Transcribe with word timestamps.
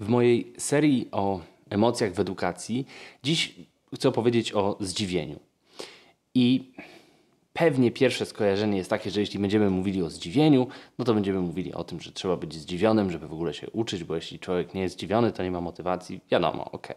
w 0.00 0.08
mojej 0.08 0.52
serii 0.58 1.08
o 1.12 1.40
emocjach 1.70 2.12
w 2.12 2.20
edukacji 2.20 2.86
dziś 3.22 3.54
chcę 3.94 4.08
opowiedzieć 4.08 4.52
o 4.52 4.76
zdziwieniu. 4.80 5.40
I 6.34 6.72
pewnie 7.52 7.90
pierwsze 7.90 8.26
skojarzenie 8.26 8.78
jest 8.78 8.90
takie, 8.90 9.10
że 9.10 9.20
jeśli 9.20 9.38
będziemy 9.38 9.70
mówili 9.70 10.02
o 10.02 10.10
zdziwieniu, 10.10 10.66
no 10.98 11.04
to 11.04 11.14
będziemy 11.14 11.40
mówili 11.40 11.74
o 11.74 11.84
tym, 11.84 12.00
że 12.00 12.12
trzeba 12.12 12.36
być 12.36 12.54
zdziwionym, 12.54 13.10
żeby 13.10 13.28
w 13.28 13.32
ogóle 13.32 13.54
się 13.54 13.70
uczyć, 13.70 14.04
bo 14.04 14.14
jeśli 14.14 14.38
człowiek 14.38 14.74
nie 14.74 14.82
jest 14.82 14.94
zdziwiony, 14.94 15.32
to 15.32 15.42
nie 15.42 15.50
ma 15.50 15.60
motywacji. 15.60 16.20
Wiadomo, 16.30 16.70
ok. 16.70 16.88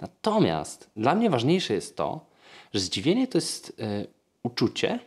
Natomiast 0.00 0.90
dla 0.96 1.14
mnie 1.14 1.30
ważniejsze 1.30 1.74
jest 1.74 1.96
to, 1.96 2.26
że 2.74 2.80
zdziwienie 2.80 3.28
to 3.28 3.38
jest 3.38 3.70
y, 3.70 4.06
uczucie, 4.42 4.98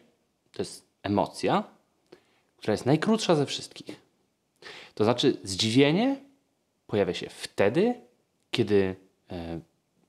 to 0.52 0.62
jest 0.62 0.88
emocja, 1.04 1.64
która 2.58 2.72
jest 2.72 2.86
najkrótsza 2.86 3.36
ze 3.36 3.46
wszystkich. 3.46 4.02
To 4.96 5.04
znaczy, 5.04 5.38
zdziwienie 5.44 6.27
pojawia 6.88 7.14
się 7.14 7.30
wtedy, 7.30 7.94
kiedy 8.52 8.96
y, 9.32 9.36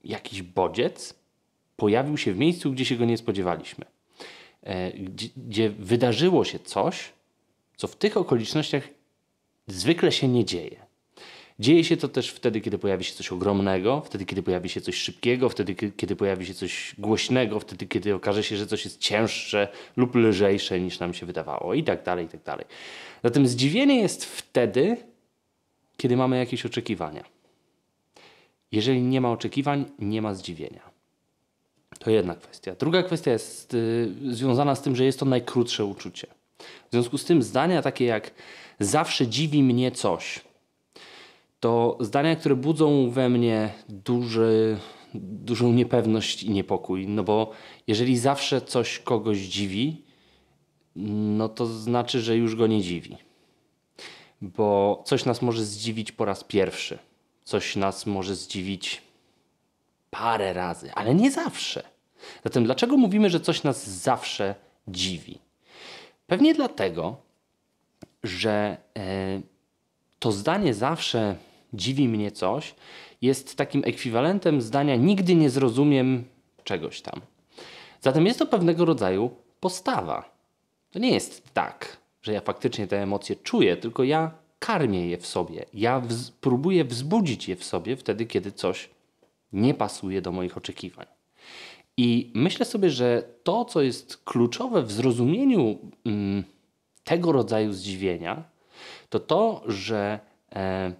jakiś 0.05 0.43
bodziec 0.43 1.15
pojawił 1.77 2.17
się 2.17 2.33
w 2.33 2.39
miejscu, 2.39 2.73
gdzie 2.73 2.85
się 2.85 2.97
go 2.97 3.05
nie 3.05 3.19
spodziewaliśmy. 3.19 3.85
E, 4.63 4.91
gdzie, 4.93 5.29
gdzie 5.37 5.71
wydarzyło 5.71 6.45
się 6.45 6.59
coś, 6.59 7.13
co 7.77 7.89
w 7.89 7.97
tych 7.97 8.17
okolicznościach 8.17 8.89
zwykle 9.67 10.13
się 10.13 10.29
nie 10.29 10.45
dzieje. 10.45 10.89
Dzieje 11.59 11.85
się 11.85 11.97
to 11.97 12.09
też 12.09 12.31
wtedy, 12.31 12.61
kiedy 12.61 12.79
pojawi 12.79 13.05
się 13.05 13.15
coś 13.15 13.33
ogromnego, 13.33 14.03
wtedy, 14.07 14.25
kiedy 14.25 14.43
pojawi 14.43 14.69
się 14.69 14.81
coś 14.81 14.95
szybkiego, 14.95 15.49
wtedy, 15.49 15.75
kiedy 15.75 16.17
pojawi 16.17 16.47
się 16.47 16.55
coś 16.55 16.95
głośnego, 16.99 17.61
wtedy, 17.61 17.87
kiedy 17.87 18.15
okaże 18.15 18.43
się, 18.43 18.57
że 18.57 18.67
coś 18.67 18.85
jest 18.85 19.01
cięższe 19.01 19.69
lub 19.97 20.15
lżejsze 20.15 20.81
niż 20.81 20.99
nam 20.99 21.15
się 21.15 21.27
wydawało, 21.27 21.75
i 21.75 21.85
tak 21.85 22.05
dalej, 22.05 22.27
i 22.27 22.29
tak 22.29 22.43
dalej. 22.43 22.65
Zatem 23.25 23.47
zdziwienie 23.47 24.01
jest 24.01 24.25
wtedy, 24.25 24.97
kiedy 25.99 26.17
mamy 26.17 26.39
jakieś 26.39 26.67
oczekiwania. 26.67 27.25
Jeżeli 28.73 29.03
nie 29.03 29.21
ma 29.21 29.33
oczekiwań, 29.33 29.85
nie 29.99 30.23
ma 30.23 30.35
zdziwienia. 30.35 30.91
To 31.99 32.11
jedna 32.11 32.35
kwestia. 32.35 32.75
Druga 32.75 33.03
kwestia 33.03 33.31
jest 33.31 33.75
y, 33.75 34.15
związana 34.31 34.75
z 34.75 34.83
tym, 34.83 34.97
że 34.97 35.05
jest 35.05 35.21
to 35.21 35.27
najkrótsze 35.27 35.85
uczucie. 35.85 36.27
W 36.59 36.91
związku 36.91 37.19
z 37.19 37.25
tym 37.25 37.43
zdania 37.43 37.83
takie 37.83 38.05
jak 38.05 38.31
zawsze 38.81 39.27
dziwi 39.27 39.63
mnie 39.63 39.91
coś, 39.91 40.41
to 41.61 41.99
zdania, 42.01 42.37
które 42.37 42.57
budzą 42.57 43.11
we 43.11 43.29
mnie 43.29 43.73
duży, 43.89 44.79
dużą 45.15 45.73
niepewność 45.73 46.43
i 46.43 46.51
niepokój. 46.51 47.09
No 47.09 47.25
bo 47.25 47.51
jeżeli 47.87 48.19
zawsze 48.19 48.61
coś 48.61 48.99
kogoś 48.99 49.39
dziwi, 49.39 50.03
no 51.37 51.49
to 51.49 51.67
znaczy, 51.67 52.21
że 52.21 52.37
już 52.37 52.57
go 52.57 52.67
nie 52.67 52.83
dziwi. 52.83 53.28
Bo 54.41 55.03
coś 55.07 55.25
nas 55.25 55.43
może 55.43 55.65
zdziwić 55.65 56.13
po 56.13 56.25
raz 56.25 56.45
pierwszy. 56.45 56.99
Coś 57.45 57.77
nas 57.77 58.07
może 58.07 58.35
zdziwić 58.35 59.03
parę 60.11 60.53
razy, 60.53 60.93
ale 60.95 61.15
nie 61.15 61.31
zawsze. 61.31 61.83
Zatem 62.45 62.65
dlaczego 62.65 62.97
mówimy, 62.97 63.31
że 63.31 63.41
coś 63.41 63.63
nas 63.63 63.89
zawsze 63.89 64.55
dziwi? 64.89 65.39
Pewnie 66.27 66.55
dlatego, 66.55 67.17
że 68.23 68.77
e, 68.97 69.41
to 70.19 70.33
zdanie 70.33 70.75
zawsze 70.75 71.37
dziwi 71.73 72.09
mnie 72.09 72.31
coś 72.31 72.75
jest 73.23 73.57
takim 73.57 73.83
ekwiwalentem 73.85 74.61
zdania 74.61 74.97
nigdy 74.97 75.35
nie 75.35 75.51
zrozumiem 75.51 76.25
czegoś 76.65 77.01
tam. 77.01 77.21
Zatem 78.01 78.27
jest 78.27 78.39
to 78.39 78.47
pewnego 78.47 78.85
rodzaju 78.85 79.31
postawa. 79.61 80.31
To 80.91 80.99
nie 80.99 81.11
jest 81.11 81.55
tak, 81.55 81.97
że 82.29 82.35
ja 82.35 82.41
faktycznie 82.41 82.87
te 82.87 83.03
emocje 83.03 83.37
czuję, 83.37 83.77
tylko 83.77 84.05
ja 84.05 84.31
karmię 84.59 85.09
je 85.09 85.19
w 85.19 85.27
sobie. 85.27 85.65
Ja 85.75 86.01
wz 86.01 86.31
próbuję 86.31 86.85
wzbudzić 86.85 87.49
je 87.49 87.57
w 87.57 87.65
sobie 87.65 87.97
wtedy, 87.97 88.27
kiedy 88.27 88.53
coś 88.53 88.91
nie 89.53 89.75
pasuje 89.75 90.23
do 90.23 90.33
moich 90.33 90.57
oczekiwań. 90.57 91.07
I 91.97 92.31
myślę 92.35 92.67
sobie, 92.67 92.91
że 92.91 93.23
to, 93.43 93.65
co 93.65 93.83
jest 93.83 94.17
kluczowe 94.25 94.83
w 94.83 94.93
zrozumieniu 94.93 95.79
mm, 96.07 96.45
tego 97.05 97.33
rodzaju 97.33 97.73
zdziwienia, 97.73 98.45
to 99.09 99.21
to, 99.21 99.63
że 99.67 100.21
e, 100.53 100.93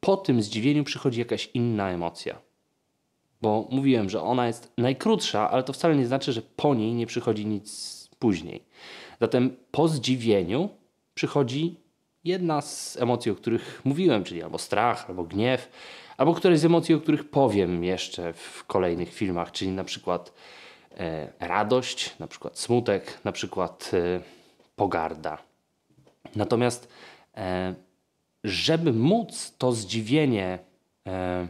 po 0.00 0.16
tym 0.16 0.42
zdziwieniu 0.42 0.84
przychodzi 0.84 1.18
jakaś 1.18 1.50
inna 1.54 1.90
emocja. 1.90 2.38
Bo 3.42 3.68
mówiłem, 3.70 4.10
że 4.10 4.22
ona 4.22 4.46
jest 4.46 4.72
najkrótsza, 4.78 5.50
ale 5.50 5.62
to 5.62 5.72
wcale 5.72 5.96
nie 5.96 6.06
znaczy, 6.06 6.32
że 6.32 6.42
po 6.42 6.74
niej 6.74 6.94
nie 6.94 7.06
przychodzi 7.06 7.46
nic 7.46 8.08
później. 8.18 8.64
Zatem 9.20 9.56
po 9.70 9.88
zdziwieniu 9.88 10.68
przychodzi 11.14 11.76
jedna 12.24 12.60
z 12.60 12.96
emocji, 12.96 13.30
o 13.30 13.34
których 13.34 13.80
mówiłem, 13.84 14.24
czyli 14.24 14.42
albo 14.42 14.58
strach, 14.58 15.08
albo 15.08 15.24
gniew, 15.24 15.68
albo 16.16 16.34
któreś 16.34 16.58
z 16.58 16.64
emocji, 16.64 16.94
o 16.94 17.00
których 17.00 17.30
powiem 17.30 17.84
jeszcze 17.84 18.32
w 18.32 18.64
kolejnych 18.64 19.14
filmach, 19.14 19.52
czyli 19.52 19.70
na 19.70 19.84
przykład 19.84 20.32
e, 20.96 21.32
radość, 21.40 22.18
na 22.18 22.26
przykład 22.26 22.58
smutek, 22.58 23.20
na 23.24 23.32
przykład 23.32 23.90
e, 23.94 24.20
pogarda. 24.76 25.38
Natomiast 26.36 26.88
e, 27.36 27.74
żeby 28.44 28.92
móc 28.92 29.54
to 29.58 29.72
zdziwienie 29.72 30.58
e, 31.06 31.46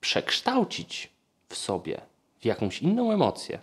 przekształcić 0.00 1.10
w 1.48 1.56
sobie 1.56 2.00
w 2.40 2.44
jakąś 2.44 2.82
inną 2.82 3.12
emocję, 3.12 3.58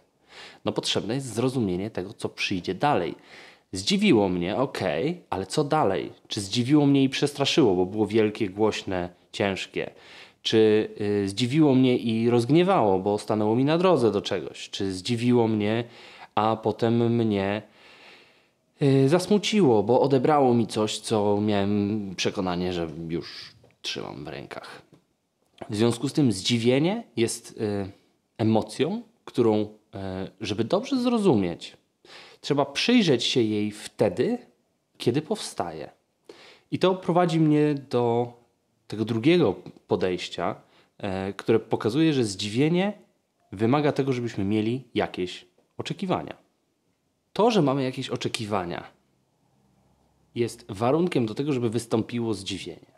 no 0.65 0.71
potrzebne 0.71 1.15
jest 1.15 1.33
zrozumienie 1.33 1.89
tego, 1.89 2.13
co 2.13 2.29
przyjdzie 2.29 2.75
dalej. 2.75 3.15
Zdziwiło 3.71 4.29
mnie, 4.29 4.55
ok, 4.57 4.79
ale 5.29 5.45
co 5.45 5.63
dalej? 5.63 6.11
Czy 6.27 6.41
zdziwiło 6.41 6.85
mnie 6.85 7.03
i 7.03 7.09
przestraszyło, 7.09 7.75
bo 7.75 7.85
było 7.85 8.07
wielkie, 8.07 8.49
głośne, 8.49 9.09
ciężkie? 9.31 9.89
Czy 10.41 10.89
y, 11.01 11.29
zdziwiło 11.29 11.75
mnie 11.75 11.97
i 11.97 12.29
rozgniewało, 12.29 12.99
bo 12.99 13.17
stanęło 13.17 13.55
mi 13.55 13.65
na 13.65 13.77
drodze 13.77 14.11
do 14.11 14.21
czegoś? 14.21 14.69
Czy 14.69 14.93
zdziwiło 14.93 15.47
mnie, 15.47 15.83
a 16.35 16.55
potem 16.55 17.15
mnie 17.15 17.61
y, 18.81 19.09
zasmuciło, 19.09 19.83
bo 19.83 20.01
odebrało 20.01 20.53
mi 20.53 20.67
coś, 20.67 20.99
co 20.99 21.41
miałem 21.41 22.13
przekonanie, 22.15 22.73
że 22.73 22.87
już 23.09 23.53
trzymam 23.81 24.25
w 24.25 24.27
rękach? 24.27 24.81
W 25.69 25.75
związku 25.75 26.09
z 26.09 26.13
tym 26.13 26.31
zdziwienie 26.31 27.03
jest 27.17 27.51
y, 27.51 27.89
emocją, 28.37 29.01
którą, 29.25 29.67
żeby 30.41 30.63
dobrze 30.63 31.01
zrozumieć, 31.01 31.77
Trzeba 32.43 32.65
przyjrzeć 32.65 33.23
się 33.23 33.41
jej 33.41 33.71
wtedy, 33.71 34.37
kiedy 34.97 35.21
powstaje. 35.21 35.91
I 36.71 36.79
to 36.79 36.95
prowadzi 36.95 37.39
mnie 37.39 37.75
do 37.89 38.33
tego 38.87 39.05
drugiego 39.05 39.55
podejścia, 39.87 40.55
e, 40.97 41.33
które 41.33 41.59
pokazuje, 41.59 42.13
że 42.13 42.23
zdziwienie 42.23 42.93
wymaga 43.51 43.91
tego, 43.91 44.13
żebyśmy 44.13 44.43
mieli 44.43 44.83
jakieś 44.95 45.45
oczekiwania. 45.77 46.37
To, 47.33 47.51
że 47.51 47.61
mamy 47.61 47.83
jakieś 47.83 48.09
oczekiwania, 48.09 48.83
jest 50.35 50.65
warunkiem 50.69 51.25
do 51.25 51.35
tego, 51.35 51.53
żeby 51.53 51.69
wystąpiło 51.69 52.33
zdziwienie. 52.33 52.92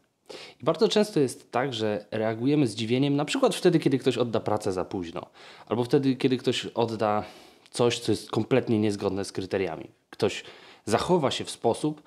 I 0.62 0.64
bardzo 0.64 0.88
często 0.88 1.20
jest 1.20 1.52
tak, 1.52 1.74
że 1.74 2.06
reagujemy 2.12 2.68
zdziwieniem, 2.68 3.16
na 3.16 3.26
przykład 3.26 3.56
wtedy, 3.56 3.80
kiedy 3.80 4.00
ktoś 4.00 4.18
odda 4.18 4.40
pracę 4.40 4.72
za 4.72 4.86
późno, 4.86 5.26
albo 5.68 5.84
wtedy, 5.84 6.16
kiedy 6.16 6.38
ktoś 6.38 6.66
odda 6.66 7.24
coś, 7.72 8.00
co 8.00 8.12
jest 8.12 8.32
kompletnie 8.32 8.80
niezgodne 8.80 9.26
z 9.26 9.32
kryteriami. 9.32 9.88
Ktoś 10.10 10.44
zachowa 10.86 11.32
się 11.32 11.44
w 11.44 11.50
sposób 11.50 12.04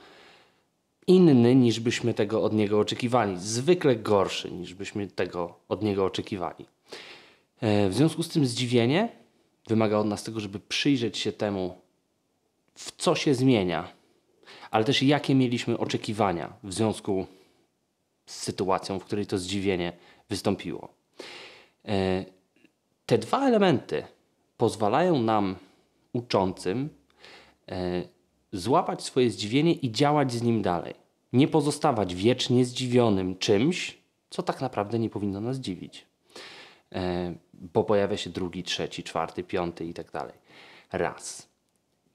inny 1.06 1.54
niż 1.54 1.80
byśmy 1.80 2.14
tego 2.14 2.42
od 2.42 2.52
niego 2.52 2.80
oczekiwali, 2.80 3.38
zwykle 3.38 3.96
gorszy 3.96 4.50
niż 4.50 4.74
byśmy 4.74 5.06
tego 5.06 5.54
od 5.68 5.82
niego 5.82 6.04
oczekiwali. 6.04 6.66
E, 7.60 7.88
w 7.88 7.94
związku 7.94 8.22
z 8.22 8.28
tym 8.28 8.46
zdziwienie 8.46 9.08
wymaga 9.66 9.98
od 9.98 10.06
nas 10.06 10.24
tego, 10.24 10.40
żeby 10.40 10.60
przyjrzeć 10.60 11.18
się 11.18 11.32
temu, 11.32 11.78
w 12.74 12.92
co 12.96 13.14
się 13.14 13.34
zmienia, 13.34 13.88
ale 14.70 14.84
też 14.84 15.02
jakie 15.02 15.34
mieliśmy 15.34 15.78
oczekiwania 15.78 16.52
w 16.62 16.74
związku 16.74 17.26
z 17.26 17.37
sytuacją, 18.28 18.98
w 18.98 19.04
której 19.04 19.26
to 19.26 19.38
zdziwienie 19.38 19.92
wystąpiło. 20.28 20.88
E, 21.84 22.24
te 23.06 23.18
dwa 23.18 23.48
elementy 23.48 24.04
pozwalają 24.56 25.22
nam, 25.22 25.56
uczącym, 26.12 26.88
e, 27.68 28.02
złapać 28.52 29.02
swoje 29.02 29.30
zdziwienie 29.30 29.72
i 29.72 29.92
działać 29.92 30.32
z 30.32 30.42
nim 30.42 30.62
dalej. 30.62 30.94
Nie 31.32 31.48
pozostawać 31.48 32.14
wiecznie 32.14 32.64
zdziwionym 32.64 33.38
czymś, 33.38 33.98
co 34.30 34.42
tak 34.42 34.60
naprawdę 34.60 34.98
nie 34.98 35.10
powinno 35.10 35.40
nas 35.40 35.56
dziwić. 35.56 36.06
E, 36.92 37.34
bo 37.54 37.84
pojawia 37.84 38.16
się 38.16 38.30
drugi, 38.30 38.62
trzeci, 38.62 39.02
czwarty, 39.02 39.44
piąty 39.44 39.84
i 39.84 39.94
tak 39.94 40.10
dalej. 40.10 40.34
Raz. 40.92 41.48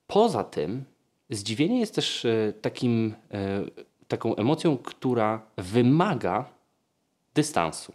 Poza 0.07 0.43
tym, 0.43 0.83
zdziwienie 1.29 1.79
jest 1.79 1.95
też 1.95 2.27
takim, 2.61 3.13
taką 4.17 4.35
emocją, 4.35 4.77
która 4.77 5.41
wymaga 5.57 6.45
dystansu. 7.33 7.93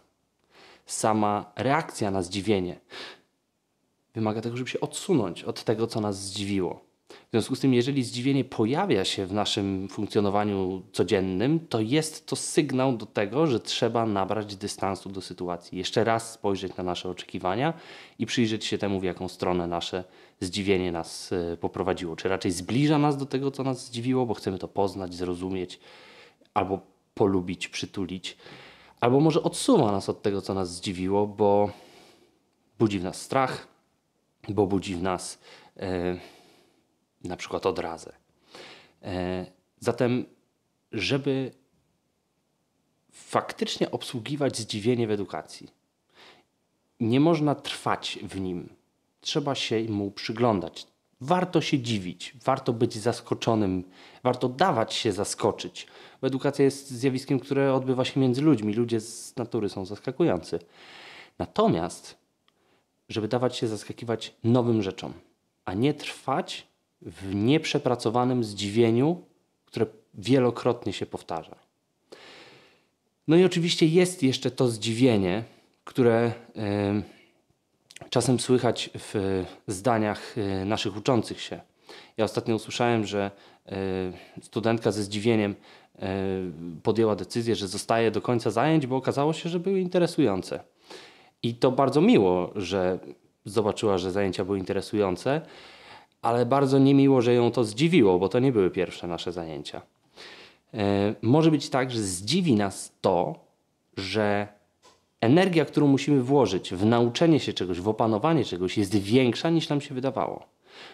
Sama 0.85 1.51
reakcja 1.55 2.11
na 2.11 2.21
zdziwienie 2.21 2.79
wymaga 4.13 4.41
tego, 4.41 4.57
żeby 4.57 4.69
się 4.69 4.79
odsunąć 4.79 5.43
od 5.43 5.63
tego, 5.63 5.87
co 5.87 6.01
nas 6.01 6.21
zdziwiło. 6.21 6.88
W 7.09 7.31
związku 7.31 7.55
z 7.55 7.59
tym, 7.59 7.73
jeżeli 7.73 8.03
zdziwienie 8.03 8.43
pojawia 8.43 9.05
się 9.05 9.25
w 9.25 9.33
naszym 9.33 9.87
funkcjonowaniu 9.91 10.81
codziennym, 10.91 11.59
to 11.59 11.79
jest 11.79 12.27
to 12.27 12.35
sygnał 12.35 12.97
do 12.97 13.05
tego, 13.05 13.47
że 13.47 13.59
trzeba 13.59 14.05
nabrać 14.05 14.55
dystansu 14.55 15.09
do 15.09 15.21
sytuacji. 15.21 15.77
Jeszcze 15.77 16.03
raz 16.03 16.33
spojrzeć 16.33 16.75
na 16.75 16.83
nasze 16.83 17.09
oczekiwania 17.09 17.73
i 18.19 18.25
przyjrzeć 18.25 18.65
się 18.65 18.77
temu, 18.77 18.99
w 18.99 19.03
jaką 19.03 19.27
stronę 19.27 19.67
nasze 19.67 20.03
zdziwienie 20.39 20.91
nas 20.91 21.31
e, 21.31 21.57
poprowadziło. 21.57 22.15
Czy 22.15 22.29
raczej 22.29 22.51
zbliża 22.51 22.97
nas 22.97 23.17
do 23.17 23.25
tego, 23.25 23.51
co 23.51 23.63
nas 23.63 23.85
zdziwiło, 23.85 24.25
bo 24.25 24.33
chcemy 24.33 24.57
to 24.57 24.67
poznać, 24.67 25.15
zrozumieć, 25.15 25.79
albo 26.53 26.79
polubić, 27.13 27.67
przytulić, 27.67 28.37
albo 28.99 29.19
może 29.19 29.43
odsuwa 29.43 29.91
nas 29.91 30.09
od 30.09 30.21
tego, 30.21 30.41
co 30.41 30.53
nas 30.53 30.75
zdziwiło, 30.75 31.27
bo 31.27 31.69
budzi 32.79 32.99
w 32.99 33.03
nas 33.03 33.21
strach, 33.21 33.67
bo 34.49 34.67
budzi 34.67 34.95
w 34.95 35.03
nas. 35.03 35.39
Yy, 35.75 36.19
na 37.23 37.37
przykład 37.37 37.65
odrazę. 37.65 38.13
E, 39.03 39.45
zatem, 39.79 40.25
żeby 40.91 41.51
faktycznie 43.11 43.91
obsługiwać 43.91 44.57
zdziwienie 44.57 45.07
w 45.07 45.11
edukacji, 45.11 45.69
nie 46.99 47.19
można 47.19 47.55
trwać 47.55 48.19
w 48.23 48.39
nim. 48.39 48.69
Trzeba 49.21 49.55
się 49.55 49.83
mu 49.83 50.11
przyglądać. 50.11 50.87
Warto 51.21 51.61
się 51.61 51.79
dziwić, 51.79 52.33
warto 52.43 52.73
być 52.73 52.97
zaskoczonym, 52.97 53.83
warto 54.23 54.49
dawać 54.49 54.93
się 54.93 55.11
zaskoczyć. 55.11 55.87
Bo 56.21 56.27
edukacja 56.27 56.65
jest 56.65 56.91
zjawiskiem, 56.91 57.39
które 57.39 57.73
odbywa 57.73 58.05
się 58.05 58.19
między 58.19 58.41
ludźmi. 58.41 58.73
Ludzie 58.73 58.99
z 58.99 59.35
natury 59.35 59.69
są 59.69 59.85
zaskakujący. 59.85 60.59
Natomiast, 61.39 62.17
żeby 63.09 63.27
dawać 63.27 63.57
się 63.57 63.67
zaskakiwać 63.67 64.33
nowym 64.43 64.81
rzeczom, 64.81 65.13
a 65.65 65.73
nie 65.73 65.93
trwać 65.93 66.67
w 67.01 67.35
nieprzepracowanym 67.35 68.43
zdziwieniu, 68.43 69.21
które 69.65 69.85
wielokrotnie 70.13 70.93
się 70.93 71.05
powtarza. 71.05 71.55
No 73.27 73.35
i 73.35 73.43
oczywiście 73.43 73.85
jest 73.85 74.23
jeszcze 74.23 74.51
to 74.51 74.67
zdziwienie, 74.67 75.43
które 75.83 76.31
y, 78.07 78.09
czasem 78.09 78.39
słychać 78.39 78.89
w 78.95 79.43
zdaniach 79.67 80.37
y, 80.37 80.65
naszych 80.65 80.97
uczących 80.97 81.41
się. 81.41 81.59
Ja 82.17 82.25
ostatnio 82.25 82.55
usłyszałem, 82.55 83.05
że 83.05 83.31
y, 84.39 84.43
studentka 84.43 84.91
ze 84.91 85.03
zdziwieniem 85.03 85.55
podjęła 86.83 87.15
decyzję, 87.15 87.55
że 87.55 87.67
zostaje 87.67 88.11
do 88.11 88.21
końca 88.21 88.51
zajęć, 88.51 88.87
bo 88.87 88.95
okazało 88.95 89.33
się, 89.33 89.49
że 89.49 89.59
były 89.59 89.79
interesujące. 89.79 90.59
I 91.43 91.55
to 91.55 91.71
bardzo 91.71 92.01
miło, 92.01 92.51
że 92.55 92.99
zobaczyła, 93.45 93.97
że 93.97 94.11
zajęcia 94.11 94.45
były 94.45 94.57
interesujące 94.59 95.41
ale 96.21 96.45
bardzo 96.45 96.79
niemiło, 96.79 97.21
że 97.21 97.33
ją 97.33 97.51
to 97.51 97.63
zdziwiło, 97.63 98.19
bo 98.19 98.29
to 98.29 98.39
nie 98.39 98.51
były 98.51 98.69
pierwsze 98.69 99.07
nasze 99.07 99.31
zajęcia. 99.31 99.81
E, 100.73 101.15
może 101.21 101.51
być 101.51 101.69
tak, 101.69 101.91
że 101.91 101.99
zdziwi 101.99 102.55
nas 102.55 102.91
to, 103.01 103.35
że 103.97 104.47
energia, 105.21 105.65
którą 105.65 105.87
musimy 105.87 106.21
włożyć 106.21 106.73
w 106.73 106.85
nauczenie 106.85 107.39
się 107.39 107.53
czegoś, 107.53 107.79
w 107.79 107.87
opanowanie 107.87 108.45
czegoś, 108.45 108.77
jest 108.77 108.95
większa 108.95 109.49
niż 109.49 109.69
nam 109.69 109.81
się 109.81 109.95
wydawało. 109.95 110.45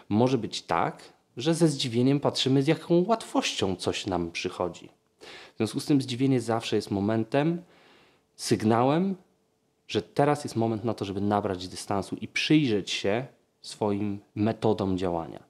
Może 0.10 0.38
być 0.38 0.62
tak, 0.62 1.14
że 1.38 1.54
ze 1.54 1.68
zdziwieniem 1.68 2.20
patrzymy, 2.20 2.64
z 2.64 2.68
jaką 2.68 3.06
łatwością 3.08 3.76
coś 3.76 4.06
nam 4.06 4.32
przychodzi. 4.32 4.90
W 5.54 5.58
związku 5.58 5.80
z 5.80 5.86
tym 5.86 6.02
zdziwienie 6.02 6.42
zawsze 6.42 6.76
jest 6.76 6.92
momentem, 6.92 7.62
sygnałem, 8.36 9.16
że 9.88 10.02
teraz 10.02 10.44
jest 10.44 10.56
moment 10.56 10.84
na 10.84 10.94
to, 10.94 11.06
żeby 11.06 11.22
nabrać 11.22 11.68
dystansu 11.68 12.16
i 12.22 12.28
przyjrzeć 12.28 12.92
się 12.92 13.26
swoim 13.68 14.20
metodom 14.36 14.98
działania. 14.98 15.44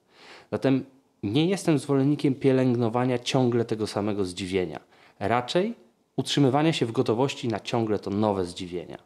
Zatem 0.52 0.84
nie 1.22 1.46
jestem 1.46 1.78
zwolennikiem 1.78 2.34
pielęgnowania 2.34 3.18
ciągle 3.18 3.64
tego 3.64 3.86
samego 3.86 4.24
zdziwienia. 4.24 4.80
Raczej 5.18 5.74
utrzymywania 6.16 6.72
się 6.72 6.86
w 6.86 6.92
gotowości 6.92 7.48
na 7.48 7.60
ciągle 7.60 7.98
to 7.98 8.10
nowe 8.10 8.44
zdziwienia. 8.44 8.98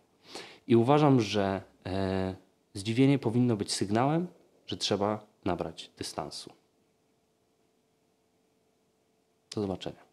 I 0.66 0.76
uważam, 0.76 1.20
że 1.20 1.62
e, 1.86 2.34
zdziwienie 2.74 3.18
powinno 3.18 3.56
być 3.56 3.72
sygnałem, 3.72 4.26
że 4.66 4.76
trzeba 4.76 5.26
nabrać 5.44 5.90
dystansu. 5.98 6.52
Do 9.54 9.60
zobaczenia. 9.60 10.09